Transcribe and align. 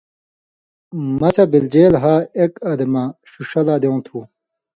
مسح 1.19 1.43
بِلژیل 1.51 1.93
ہا 2.01 2.15
ایک 2.37 2.53
اَدمہ 2.71 3.03
(ݜِݜہ) 3.29 3.61
لا 3.67 3.75
دیوں 3.81 3.99
تھُو۔ 4.05 4.19